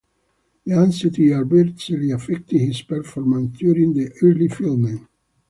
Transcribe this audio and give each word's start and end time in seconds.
The 0.65 0.73
anxiety 0.73 1.31
adversely 1.31 2.09
affected 2.09 2.59
his 2.59 2.81
performance 2.81 3.55
during 3.59 3.93
the 3.93 4.11
early 4.23 4.47
filming. 4.47 5.07